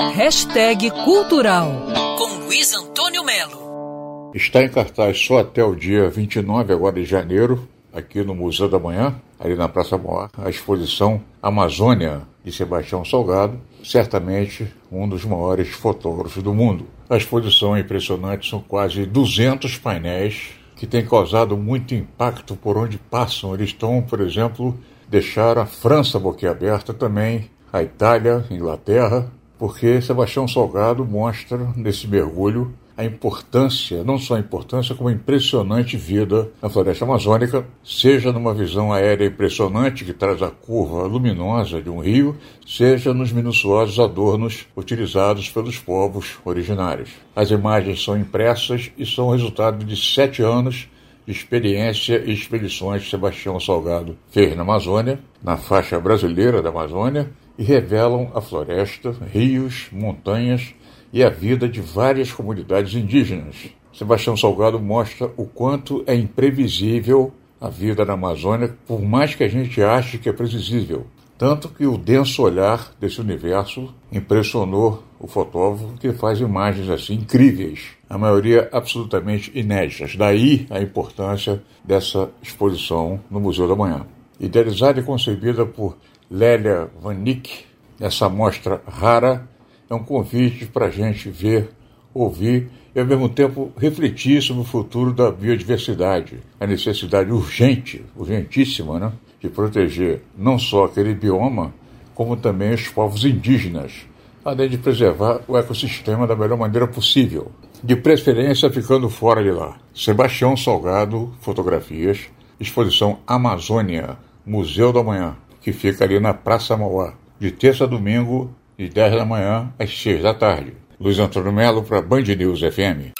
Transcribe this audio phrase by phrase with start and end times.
[0.00, 1.70] Hashtag Cultural
[2.18, 4.32] com Luiz Antônio Melo.
[4.34, 8.78] Está em cartaz só até o dia 29 agora de janeiro, aqui no Museu da
[8.78, 15.68] Manhã, ali na Praça Moá, a exposição Amazônia de Sebastião Salgado, certamente um dos maiores
[15.68, 16.86] fotógrafos do mundo.
[17.08, 22.98] A exposição é impressionante, são quase 200 painéis que têm causado muito impacto por onde
[22.98, 23.54] passam.
[23.54, 24.76] Eles estão, por exemplo,
[25.08, 33.04] deixaram a França boquiaberta também, a Itália, Inglaterra, porque Sebastião Salgado mostra nesse mergulho a
[33.04, 38.92] importância, não só a importância, como a impressionante vida na floresta amazônica, seja numa visão
[38.92, 45.50] aérea impressionante que traz a curva luminosa de um rio, seja nos minuciosos adornos utilizados
[45.50, 47.10] pelos povos originários.
[47.34, 50.88] As imagens são impressas e são resultado de sete anos
[51.26, 57.30] de experiência e expedições que Sebastião Salgado fez na Amazônia, na faixa brasileira da Amazônia,
[57.58, 60.74] e revelam a floresta, rios, montanhas
[61.12, 63.68] e a vida de várias comunidades indígenas.
[63.92, 69.48] Sebastião Salgado mostra o quanto é imprevisível a vida na Amazônia, por mais que a
[69.48, 71.06] gente ache que é previsível.
[71.38, 77.86] Tanto que o denso olhar desse universo impressionou o fotógrafo, que faz imagens assim incríveis,
[78.08, 80.14] a maioria absolutamente inéditas.
[80.16, 84.06] Daí a importância dessa exposição no Museu da Manhã.
[84.44, 85.96] Idealizada e concebida por
[86.30, 87.64] Lélia Vanik,
[87.98, 89.48] essa mostra rara
[89.88, 91.70] é um convite para a gente ver,
[92.12, 98.98] ouvir e, ao mesmo tempo, refletir sobre o futuro da biodiversidade, a necessidade urgente, urgentíssima,
[98.98, 101.72] né, de proteger não só aquele bioma,
[102.14, 104.06] como também os povos indígenas,
[104.44, 107.50] além de preservar o ecossistema da melhor maneira possível,
[107.82, 109.78] de preferência ficando fora de lá.
[109.94, 112.26] Sebastião Salgado, fotografias,
[112.60, 118.50] exposição Amazônia, Museu da Manhã, que fica ali na Praça Mauá, de terça a domingo,
[118.78, 120.74] de 10 da manhã às 6 da tarde.
[121.00, 123.12] Luiz Antônio Melo para Band News FM.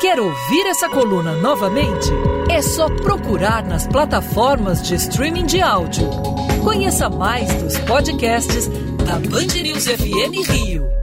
[0.00, 2.08] Quer ouvir essa coluna novamente?
[2.50, 6.08] É só procurar nas plataformas de streaming de áudio.
[6.64, 8.68] Conheça mais dos podcasts
[9.04, 10.99] da Band News FM Rio.